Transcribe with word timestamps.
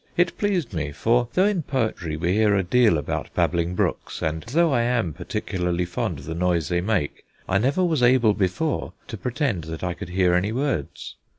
It 0.17 0.35
pleased 0.35 0.73
me, 0.73 0.91
for 0.91 1.27
though 1.33 1.45
in 1.45 1.61
poetry 1.61 2.17
we 2.17 2.33
hear 2.33 2.55
a 2.55 2.63
deal 2.63 2.97
about 2.97 3.31
babbling 3.35 3.75
brooks, 3.75 4.23
and 4.23 4.41
though 4.45 4.71
I 4.73 4.81
am 4.81 5.13
particularly 5.13 5.85
fond 5.85 6.17
of 6.17 6.25
the 6.25 6.33
noise 6.33 6.69
they 6.69 6.81
make, 6.81 7.23
I 7.47 7.59
never 7.59 7.85
was 7.85 8.01
able 8.01 8.33
before 8.33 8.93
to 9.09 9.15
pretend 9.15 9.65
that 9.65 9.83
I 9.83 9.93
could 9.93 10.09
hear 10.09 10.33
any 10.33 10.51
words. 10.51 11.17